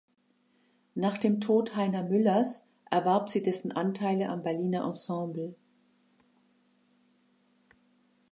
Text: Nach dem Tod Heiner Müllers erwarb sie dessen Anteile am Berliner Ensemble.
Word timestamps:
Nach 0.95 1.15
dem 1.15 1.41
Tod 1.41 1.75
Heiner 1.75 2.01
Müllers 2.01 2.67
erwarb 2.89 3.29
sie 3.29 3.43
dessen 3.43 3.71
Anteile 3.71 4.29
am 4.29 4.41
Berliner 4.41 4.83
Ensemble. 4.83 5.53